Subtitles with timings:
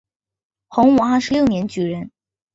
[0.67, 2.09] 洪武二十六年举人。